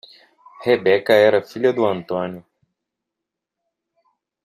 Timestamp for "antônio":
1.85-2.43